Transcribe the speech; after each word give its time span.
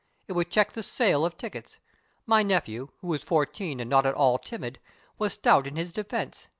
It 0.27 0.33
would 0.33 0.49
check 0.49 0.71
the 0.71 0.81
sale 0.81 1.23
of 1.25 1.37
tickets. 1.37 1.77
My 2.25 2.41
nephew, 2.41 2.87
who 3.01 3.13
is 3.13 3.21
fourteen 3.21 3.79
and 3.79 3.87
not 3.87 4.07
at 4.07 4.15
all 4.15 4.39
timid, 4.39 4.79
was 5.19 5.33
stout 5.33 5.67
in 5.67 5.77
its 5.77 5.91
defense. 5.91 6.47